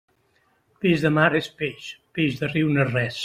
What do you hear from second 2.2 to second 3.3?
de riu no és res.